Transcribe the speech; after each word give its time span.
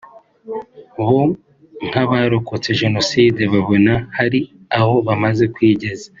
bo 1.03 1.19
nk’abarokotse 1.87 2.69
Jenoside 2.81 3.41
babona 3.53 3.93
hari 4.17 4.39
aho 4.77 4.93
bamaze 5.07 5.43
kwigeza 5.55 6.07